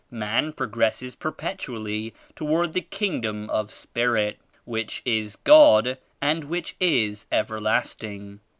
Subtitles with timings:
[0.09, 8.39] Man progresses perpetually toward the Kingdom of Spirit which is God and which is everlasting.